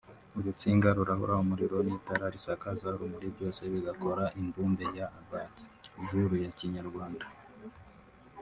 urutsinga 0.37 0.89
rurahura 0.97 1.33
umuriro 1.43 1.77
n’itara 1.87 2.25
risakaza 2.35 2.87
urumuri 2.95 3.27
byose 3.35 3.61
bigakora 3.73 4.23
imbumbe 4.41 4.85
ya 4.97 5.07
Abats-jour 5.21 6.31
ya 6.43 6.51
Kinyarwanda 6.57 7.25